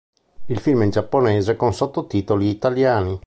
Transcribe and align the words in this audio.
Il 0.47 0.59
film 0.59 0.81
è 0.81 0.85
in 0.85 0.89
giapponese 0.89 1.55
con 1.55 1.75
sottotitoli 1.75 2.49
italiani. 2.49 3.19